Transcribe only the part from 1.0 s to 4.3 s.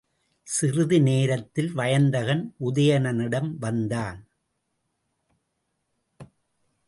நேரத்தில் வயந்தகன் உதயணனிடம் வந்தான்.